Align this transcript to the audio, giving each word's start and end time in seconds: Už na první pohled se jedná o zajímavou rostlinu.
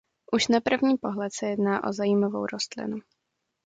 Už 0.33 0.47
na 0.47 0.59
první 0.59 0.97
pohled 0.97 1.33
se 1.33 1.45
jedná 1.45 1.83
o 1.87 1.93
zajímavou 1.93 2.45
rostlinu. 2.45 2.97